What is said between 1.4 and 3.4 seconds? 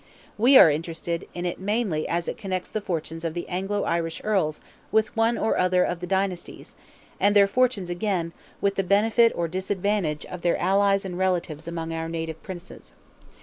it mainly as it connects the fortunes of